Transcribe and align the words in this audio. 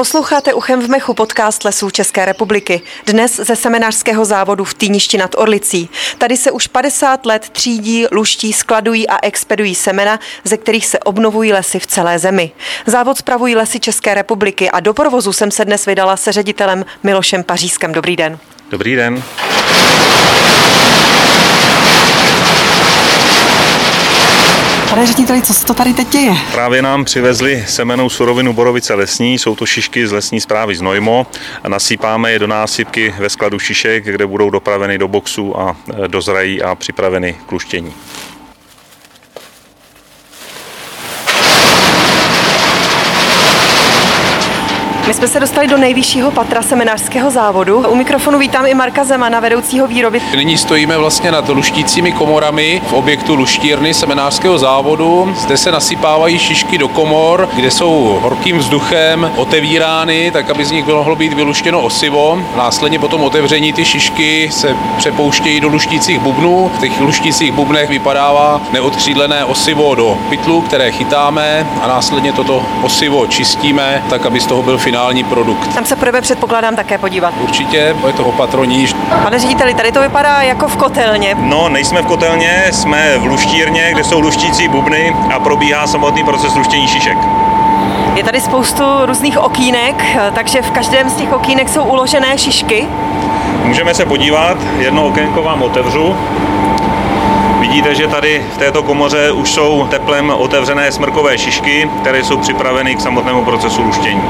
Posloucháte 0.00 0.54
Uchem 0.54 0.82
v 0.82 0.88
mechu 0.88 1.14
podcast 1.14 1.64
Lesů 1.64 1.90
České 1.90 2.24
republiky. 2.24 2.82
Dnes 3.06 3.36
ze 3.36 3.56
seminářského 3.56 4.24
závodu 4.24 4.64
v 4.64 4.74
Týništi 4.74 5.18
nad 5.18 5.34
Orlicí. 5.38 5.90
Tady 6.18 6.36
se 6.36 6.50
už 6.50 6.66
50 6.66 7.26
let 7.26 7.48
třídí, 7.52 8.06
luští, 8.12 8.52
skladují 8.52 9.08
a 9.08 9.18
expedují 9.22 9.74
semena, 9.74 10.20
ze 10.44 10.56
kterých 10.56 10.86
se 10.86 10.98
obnovují 10.98 11.52
lesy 11.52 11.78
v 11.78 11.86
celé 11.86 12.18
zemi. 12.18 12.52
Závod 12.86 13.18
spravují 13.18 13.56
Lesy 13.56 13.80
České 13.80 14.14
republiky 14.14 14.70
a 14.70 14.80
do 14.80 14.94
provozu 14.94 15.32
jsem 15.32 15.50
se 15.50 15.64
dnes 15.64 15.86
vydala 15.86 16.16
se 16.16 16.32
ředitelem 16.32 16.84
Milošem 17.02 17.44
Pařískem. 17.44 17.92
Dobrý 17.92 18.16
den. 18.16 18.38
Dobrý 18.70 18.96
den. 18.96 19.22
Pane 24.90 25.06
řediteli, 25.06 25.42
co 25.42 25.54
se 25.54 25.66
to 25.66 25.74
tady 25.74 25.94
teď 25.94 26.08
děje? 26.08 26.32
Právě 26.52 26.82
nám 26.82 27.04
přivezli 27.04 27.64
semenou 27.68 28.08
surovinu 28.08 28.52
borovice 28.52 28.94
lesní, 28.94 29.38
jsou 29.38 29.54
to 29.54 29.66
šišky 29.66 30.06
z 30.06 30.12
lesní 30.12 30.40
zprávy 30.40 30.76
z 30.76 30.80
Nojmo 30.80 31.26
a 31.62 31.68
nasypáme 31.68 32.32
je 32.32 32.38
do 32.38 32.46
násypky 32.46 33.14
ve 33.18 33.30
skladu 33.30 33.58
šišek, 33.58 34.04
kde 34.04 34.26
budou 34.26 34.50
dopraveny 34.50 34.98
do 34.98 35.08
boxu 35.08 35.60
a 35.60 35.76
e, 36.04 36.08
dozrají 36.08 36.62
a 36.62 36.74
připraveny 36.74 37.36
k 37.46 37.52
luštění. 37.52 37.94
My 45.06 45.14
jsme 45.14 45.28
se 45.28 45.40
dostali 45.40 45.68
do 45.68 45.76
nejvyššího 45.76 46.30
patra 46.30 46.62
seminářského 46.62 47.30
závodu. 47.30 47.78
U 47.88 47.94
mikrofonu 47.94 48.38
vítám 48.38 48.66
i 48.66 48.74
Marka 48.74 49.04
Zemana, 49.04 49.40
vedoucího 49.40 49.86
výroby. 49.86 50.20
Nyní 50.36 50.58
stojíme 50.58 50.98
vlastně 50.98 51.32
nad 51.32 51.48
luštícími 51.48 52.12
komorami 52.12 52.82
v 52.86 52.92
objektu 52.92 53.34
luštírny 53.34 53.94
seminářského 53.94 54.58
závodu. 54.58 55.34
Zde 55.36 55.56
se 55.56 55.72
nasypávají 55.72 56.38
šišky 56.38 56.78
do 56.78 56.88
komor, 56.88 57.48
kde 57.56 57.70
jsou 57.70 58.18
horkým 58.22 58.58
vzduchem 58.58 59.30
otevírány, 59.36 60.30
tak 60.30 60.50
aby 60.50 60.64
z 60.64 60.70
nich 60.70 60.86
mohlo 60.86 61.16
být 61.16 61.32
vyluštěno 61.32 61.80
osivo. 61.80 62.38
Následně 62.56 62.98
po 62.98 63.08
tom 63.08 63.22
otevření 63.24 63.72
ty 63.72 63.84
šišky 63.84 64.48
se 64.52 64.76
přepouštějí 64.98 65.60
do 65.60 65.68
luštících 65.68 66.18
bubnů. 66.18 66.70
V 66.74 66.80
těch 66.80 67.00
luštících 67.00 67.52
bubnech 67.52 67.88
vypadává 67.88 68.60
neodkřídlené 68.72 69.44
osivo 69.44 69.94
do 69.94 70.18
pytlu, 70.28 70.60
které 70.60 70.92
chytáme 70.92 71.66
a 71.82 71.88
následně 71.88 72.32
toto 72.32 72.62
osivo 72.82 73.26
čistíme, 73.26 74.04
tak 74.10 74.26
aby 74.26 74.40
z 74.40 74.46
toho 74.46 74.62
byl 74.62 74.78
finální 74.90 75.24
produkt. 75.24 75.74
Tam 75.74 75.84
se 75.84 75.96
budeme 75.96 76.20
předpokládám 76.20 76.76
také 76.76 76.98
podívat. 76.98 77.34
Určitě, 77.40 77.96
je 78.06 78.12
to 78.12 78.24
opatroní. 78.24 78.88
Pane 79.22 79.38
řediteli, 79.38 79.74
tady 79.74 79.92
to 79.92 80.00
vypadá 80.00 80.42
jako 80.42 80.68
v 80.68 80.76
kotelně. 80.76 81.34
No, 81.38 81.68
nejsme 81.68 82.02
v 82.02 82.06
kotelně, 82.06 82.64
jsme 82.70 83.18
v 83.18 83.26
luštírně, 83.26 83.88
kde 83.92 84.04
jsou 84.04 84.20
luštící 84.20 84.68
bubny 84.68 85.16
a 85.34 85.40
probíhá 85.40 85.86
samotný 85.86 86.24
proces 86.24 86.54
luštění 86.54 86.88
šišek. 86.88 87.18
Je 88.14 88.24
tady 88.24 88.40
spoustu 88.40 88.84
různých 89.06 89.38
okýnek, 89.38 90.04
takže 90.34 90.62
v 90.62 90.70
každém 90.70 91.10
z 91.10 91.14
těch 91.14 91.32
okýnek 91.32 91.68
jsou 91.68 91.84
uložené 91.84 92.38
šišky. 92.38 92.88
Můžeme 93.64 93.94
se 93.94 94.06
podívat, 94.06 94.56
jedno 94.78 95.06
okénko 95.06 95.42
vám 95.42 95.62
otevřu. 95.62 96.16
Vidíte, 97.60 97.94
že 97.94 98.08
tady 98.08 98.46
v 98.54 98.58
této 98.58 98.82
komoře 98.82 99.32
už 99.32 99.52
jsou 99.52 99.86
teplem 99.90 100.30
otevřené 100.30 100.92
smrkové 100.92 101.38
šišky, 101.38 101.90
které 102.00 102.24
jsou 102.24 102.36
připraveny 102.36 102.94
k 102.94 103.00
samotnému 103.00 103.44
procesu 103.44 103.82
luštění. 103.82 104.22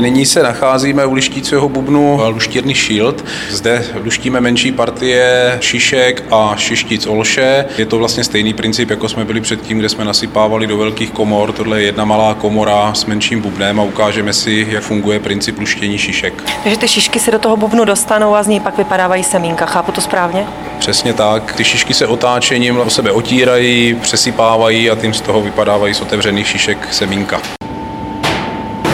Nyní 0.00 0.26
se 0.26 0.42
nacházíme 0.42 1.06
u 1.06 1.12
lištícího 1.12 1.68
bubnu 1.68 2.20
luštírny 2.28 2.74
Shield. 2.74 3.24
Zde 3.50 3.84
luštíme 4.04 4.40
menší 4.40 4.72
partie 4.72 5.58
šišek 5.60 6.24
a 6.30 6.54
šištic 6.56 7.06
olše. 7.06 7.64
Je 7.78 7.86
to 7.86 7.98
vlastně 7.98 8.24
stejný 8.24 8.54
princip, 8.54 8.90
jako 8.90 9.08
jsme 9.08 9.24
byli 9.24 9.40
předtím, 9.40 9.78
kde 9.78 9.88
jsme 9.88 10.04
nasypávali 10.04 10.66
do 10.66 10.76
velkých 10.76 11.10
komor. 11.10 11.52
Tohle 11.52 11.80
je 11.80 11.86
jedna 11.86 12.04
malá 12.04 12.34
komora 12.34 12.94
s 12.94 13.04
menším 13.04 13.40
bubnem 13.40 13.80
a 13.80 13.82
ukážeme 13.82 14.32
si, 14.32 14.66
jak 14.70 14.82
funguje 14.82 15.20
princip 15.20 15.58
luštění 15.58 15.98
šišek. 15.98 16.42
Takže 16.62 16.78
ty 16.78 16.88
šišky 16.88 17.20
se 17.20 17.30
do 17.30 17.38
toho 17.38 17.56
bubnu 17.56 17.84
dostanou 17.84 18.34
a 18.34 18.42
z 18.42 18.46
ní 18.46 18.60
pak 18.60 18.78
vypadávají 18.78 19.24
semínka. 19.24 19.66
Chápu 19.66 19.92
to 19.92 20.00
správně? 20.00 20.46
Přesně 20.78 21.12
tak. 21.12 21.52
Ty 21.56 21.64
šišky 21.64 21.94
se 21.94 22.06
otáčením 22.06 22.80
o 22.80 22.90
sebe 22.90 23.12
otírají, 23.12 23.94
přesypávají 23.94 24.90
a 24.90 24.94
tím 24.94 25.14
z 25.14 25.20
toho 25.20 25.40
vypadávají 25.42 25.94
z 25.94 26.00
otevřených 26.00 26.48
šišek 26.48 26.88
semínka. 26.90 27.65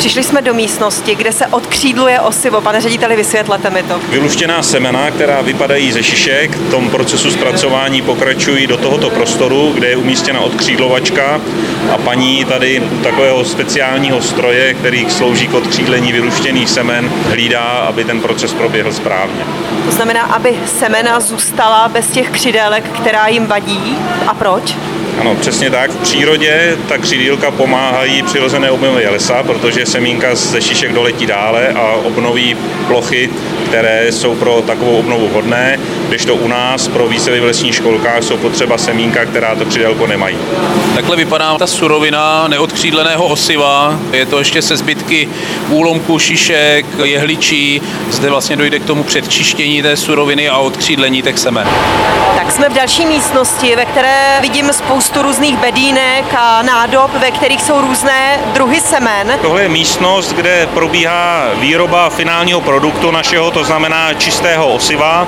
Přišli 0.02 0.22
jsme 0.22 0.42
do 0.42 0.54
místnosti, 0.54 1.14
kde 1.14 1.32
se 1.32 1.46
odkřídluje 1.46 2.20
osivo. 2.20 2.60
Pane 2.60 2.80
řediteli, 2.80 3.16
vysvětlete 3.16 3.70
mi 3.70 3.82
to. 3.82 4.00
Vyluštěná 4.08 4.62
semena, 4.62 5.10
která 5.10 5.40
vypadají 5.40 5.92
ze 5.92 6.02
šišek, 6.02 6.56
v 6.56 6.70
tom 6.70 6.90
procesu 6.90 7.30
zpracování 7.30 8.02
pokračují 8.02 8.66
do 8.66 8.76
tohoto 8.76 9.10
prostoru, 9.10 9.72
kde 9.74 9.88
je 9.88 9.96
umístěna 9.96 10.40
odkřídlovačka 10.40 11.40
a 11.94 11.98
paní 11.98 12.44
tady 12.44 12.80
u 12.80 13.02
takového 13.02 13.44
speciálního 13.44 14.22
stroje, 14.22 14.74
který 14.74 15.10
slouží 15.10 15.48
k 15.48 15.54
odkřídlení 15.54 16.12
vyluštěných 16.12 16.70
semen, 16.70 17.12
hlídá, 17.28 17.62
aby 17.62 18.04
ten 18.04 18.20
proces 18.20 18.54
proběhl 18.54 18.92
správně. 18.92 19.44
To 19.84 19.90
znamená, 19.90 20.22
aby 20.22 20.58
semena 20.66 21.20
zůstala 21.20 21.88
bez 21.88 22.06
těch 22.06 22.30
křidélek, 22.30 22.84
která 23.00 23.26
jim 23.26 23.46
vadí. 23.46 23.98
A 24.26 24.34
proč? 24.34 24.76
Ano, 25.22 25.34
přesně 25.34 25.70
tak. 25.70 25.90
V 25.90 25.96
přírodě 25.96 26.76
ta 26.88 26.98
křidílka 26.98 27.50
pomáhají 27.50 28.22
přirozené 28.22 28.70
obnově 28.70 29.10
lesa, 29.10 29.42
protože 29.42 29.86
semínka 29.86 30.34
ze 30.34 30.62
šišek 30.62 30.92
doletí 30.92 31.26
dále 31.26 31.68
a 31.68 31.92
obnoví 32.04 32.56
plochy, 32.86 33.30
které 33.66 34.12
jsou 34.12 34.34
pro 34.34 34.62
takovou 34.66 34.98
obnovu 34.98 35.28
hodné, 35.34 35.78
když 36.08 36.24
to 36.24 36.34
u 36.34 36.48
nás 36.48 36.88
pro 36.88 37.08
výsevy 37.08 37.40
v 37.40 37.44
lesních 37.44 37.74
školkách 37.74 38.22
jsou 38.22 38.36
potřeba 38.36 38.78
semínka, 38.78 39.24
která 39.24 39.54
to 39.54 39.64
křidélko 39.64 40.06
nemají. 40.06 40.36
Takhle 40.94 41.16
vypadá 41.16 41.58
ta 41.58 41.66
surovina 41.66 42.48
neodkřídleného 42.48 43.24
osiva. 43.24 43.98
Je 44.12 44.26
to 44.26 44.38
ještě 44.38 44.62
se 44.62 44.76
zbytky 44.76 45.28
úlomků 45.68 46.18
šišek, 46.18 46.86
jehličí. 47.04 47.82
Zde 48.10 48.30
vlastně 48.30 48.56
dojde 48.56 48.78
k 48.78 48.84
tomu 48.84 49.02
předčištění 49.02 49.82
té 49.82 49.96
suroviny 49.96 50.48
a 50.48 50.58
odkřídlení 50.58 51.22
těch 51.22 51.38
semen. 51.38 51.68
Tak 52.36 52.52
jsme 52.52 52.68
v 52.68 52.72
další 52.72 53.06
místnosti, 53.06 53.76
ve 53.76 53.84
které 53.84 54.38
vidím 54.40 54.72
spoustu 54.72 55.11
různých 55.16 55.56
bedínek 55.56 56.34
a 56.38 56.62
nádob, 56.62 57.10
ve 57.14 57.30
kterých 57.30 57.62
jsou 57.62 57.80
různé 57.80 58.40
druhy 58.52 58.80
semen. 58.80 59.38
Tohle 59.42 59.62
je 59.62 59.68
místnost, 59.68 60.32
kde 60.32 60.68
probíhá 60.74 61.44
výroba 61.60 62.10
finálního 62.10 62.60
produktu 62.60 63.10
našeho, 63.10 63.50
to 63.50 63.64
znamená 63.64 64.14
čistého 64.14 64.72
osiva 64.72 65.26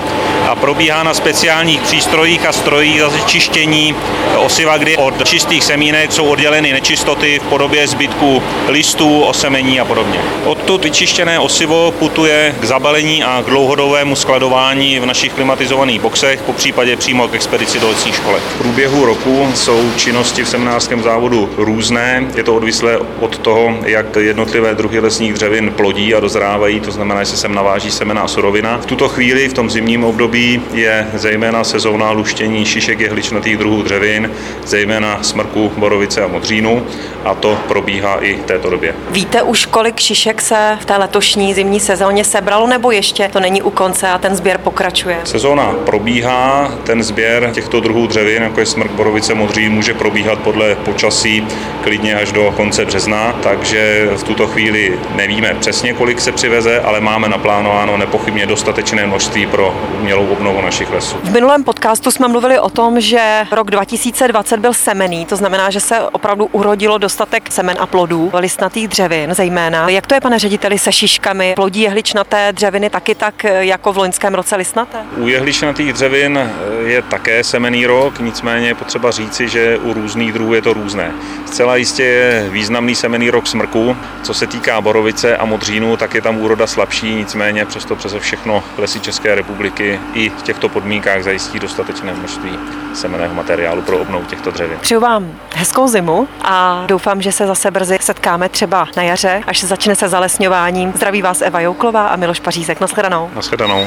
a 0.49 0.55
probíhá 0.55 1.03
na 1.03 1.15
speciálních 1.15 1.81
přístrojích 1.81 2.47
a 2.47 2.53
strojích 2.53 3.01
za 3.01 3.19
čištění 3.27 3.95
osiva, 4.37 4.77
kdy 4.77 4.97
od 4.97 5.29
čistých 5.29 5.65
semínek 5.65 6.13
jsou 6.13 6.27
odděleny 6.27 6.73
nečistoty 6.73 7.39
v 7.39 7.49
podobě 7.49 7.89
zbytků 7.89 8.43
listů, 8.69 9.23
osemení 9.23 9.81
a 9.81 9.85
podobně. 9.85 10.21
Odtud 10.45 10.85
vyčištěné 10.85 11.39
osivo 11.39 11.91
putuje 11.99 12.55
k 12.61 12.65
zabalení 12.65 13.25
a 13.25 13.43
k 13.43 13.51
dlouhodobému 13.51 14.17
skladování 14.17 15.01
v 15.01 15.07
našich 15.07 15.33
klimatizovaných 15.33 16.01
boxech, 16.01 16.43
po 16.43 16.53
případě 16.53 16.97
přímo 16.97 17.29
k 17.29 17.35
expedici 17.35 17.81
do 17.81 17.89
lesních 17.89 18.15
školek. 18.15 18.43
V 18.43 18.59
průběhu 18.59 19.05
roku 19.05 19.49
jsou 19.55 19.74
činnosti 19.97 20.45
v 20.45 20.49
seminářském 20.49 21.03
závodu 21.03 21.51
různé. 21.57 22.27
Je 22.37 22.43
to 22.43 22.55
odvislé 22.55 22.99
od 23.21 23.39
toho, 23.39 23.79
jak 23.87 24.17
jednotlivé 24.17 24.75
druhy 24.75 24.99
lesních 24.99 25.33
dřevin 25.35 25.71
plodí 25.71 26.15
a 26.15 26.21
dozrávají, 26.21 26.81
to 26.81 26.91
znamená, 26.91 27.25
že 27.25 27.31
se 27.31 27.37
sem 27.37 27.55
naváží 27.55 27.91
semena 27.91 28.21
a 28.21 28.29
surovina. 28.29 28.79
V 28.79 28.87
tuto 28.87 29.09
chvíli, 29.09 29.49
v 29.49 29.53
tom 29.53 29.71
zimním 29.71 30.05
období, 30.05 30.63
je 30.73 31.07
zejména 31.15 31.65
sezóna 31.65 32.11
luštění 32.11 32.65
šišek 32.65 33.01
jehličnatých 33.01 33.57
druhů 33.57 33.83
dřevin, 33.83 34.31
zejména 34.67 35.23
smrku, 35.23 35.73
borovice 35.77 36.23
a 36.23 36.27
modřínu 36.27 36.87
a 37.25 37.35
to 37.35 37.59
probíhá 37.69 38.19
i 38.21 38.35
v 38.35 38.45
této 38.45 38.71
době. 38.71 38.95
Víte 39.11 39.43
už, 39.43 39.67
kolik 39.67 40.01
šišek 40.01 40.41
se 40.41 40.79
v 40.81 40.85
té 40.85 40.97
letošní 40.97 41.55
zimní 41.55 41.81
sezóně 41.81 42.25
sebralo, 42.25 42.67
nebo 42.67 42.91
ještě 42.91 43.29
to 43.33 43.41
není 43.41 43.63
u 43.63 43.71
konce 43.71 44.09
a 44.09 44.19
ten 44.19 44.37
sběr 44.37 44.59
pokračuje? 44.59 45.17
Sezóna 45.25 45.75
probíhá, 45.87 46.75
ten 46.85 47.03
sběr 47.03 47.51
těchto 47.53 47.81
druhů 47.81 48.07
dřevin, 48.07 48.43
jako 48.43 48.61
je 48.61 48.67
smrk, 48.67 48.91
borovice, 48.91 49.35
modřín, 49.35 49.64
může 49.69 49.95
probíhat 49.95 50.39
podle 50.39 50.75
počasí 50.75 51.47
klidně 51.83 52.15
až 52.15 52.33
do 52.33 52.53
konce 52.57 52.85
března, 52.85 53.33
takže 53.43 54.09
v 54.17 54.23
tuto 54.23 54.47
chvíli 54.47 54.99
nevíme 55.15 55.55
přesně, 55.55 55.93
kolik 55.93 56.21
se 56.21 56.33
přiveze, 56.33 56.81
ale 56.81 57.01
máme 57.01 57.29
naplánováno 57.29 57.97
nepochybně 57.97 58.47
dostatečné 58.47 59.07
množství 59.07 59.47
pro 59.47 59.75
umělou 60.01 60.27
obnovu 60.27 60.61
našich 60.63 60.91
lesů. 60.91 61.17
V 61.23 61.33
minulém 61.33 61.65
podcastu 61.65 62.11
jsme 62.11 62.29
mluvili 62.29 62.59
o 62.59 62.71
tom, 62.71 63.01
že 63.01 63.47
rok 63.51 63.71
2020 63.71 64.57
byl 64.57 64.73
semený, 64.73 65.27
to 65.27 65.37
znamená, 65.37 65.71
že 65.71 65.81
se 65.81 66.01
opravdu 66.01 66.45
urodilo 66.53 66.99
dostatek 66.99 67.53
semen 67.53 67.77
a 67.81 67.87
plodů, 67.87 68.31
listnatých 68.35 68.89
dřevin 68.89 69.35
zejména. 69.35 69.89
Jak 69.89 70.07
to 70.07 70.15
je, 70.15 70.21
pane 70.21 70.39
řediteli, 70.39 70.79
se 70.79 70.93
šiškami? 70.93 71.53
Plodí 71.57 71.81
jehličnaté 71.81 72.53
dřeviny 72.53 72.91
taky 72.91 73.15
tak 73.15 73.45
jako 73.45 73.93
v 73.93 73.97
loňském 73.97 74.35
roce 74.35 74.57
listnaté? 74.57 74.99
U 75.17 75.29
jehličnatých 75.29 75.93
dřevin 75.93 76.51
je 76.87 77.03
také 77.03 77.45
semený 77.45 77.87
rok, 77.87 78.21
nicméně 78.21 78.69
je 78.69 78.75
potřeba 78.75 79.11
říci, 79.11 79.49
že 79.55 79.79
u 79.79 79.93
různých 79.93 80.33
druhů 80.33 80.55
je 80.55 80.63
to 80.63 80.73
různé. 80.73 81.13
Zcela 81.47 81.77
jistě 81.77 82.03
je 82.03 82.49
významný 82.51 82.95
semený 82.95 83.31
rok 83.31 83.47
smrku. 83.47 83.97
Co 84.23 84.35
se 84.35 84.47
týká 84.47 84.81
borovice 84.81 85.37
a 85.37 85.45
modřínu, 85.45 85.97
tak 85.97 86.15
je 86.15 86.23
tam 86.23 86.39
úroda 86.39 86.67
slabší, 86.67 87.15
nicméně 87.15 87.65
přesto 87.65 87.97
přeze 87.97 88.21
všechno 88.21 88.65
lesy 88.79 89.01
České 89.01 89.35
republiky 89.35 90.01
i 90.15 90.31
v 90.31 90.43
těchto 90.43 90.69
podmínkách 90.69 91.23
zajistí 91.23 91.59
dostatečné 91.59 92.15
množství 92.15 92.59
semeného 92.95 93.35
materiálu 93.35 93.83
pro 93.83 93.99
obnovu 93.99 94.25
těchto 94.25 94.51
dřevin. 94.51 94.79
Přeju 94.81 95.01
vám 95.01 95.33
hezkou 95.55 95.89
zimu 95.89 96.29
a 96.43 96.85
doufám, 96.87 97.23
že 97.23 97.33
se 97.33 97.47
zase 97.47 97.71
brzy 97.71 97.99
setkáme 98.01 98.49
třeba 98.49 98.89
na 98.97 99.03
jaře, 99.03 99.43
až 99.47 99.65
začne 99.65 99.97
se 99.97 100.09
zalesňováním. 100.09 100.93
Zdraví 100.97 101.23
vás 101.23 101.43
Eva 101.43 101.61
Jouklová 101.61 102.09
a 102.09 102.17
Miloš 102.17 102.41
Pařízek. 102.41 102.81
Naschledanou. 102.81 103.31
Naschledanou. 103.35 103.87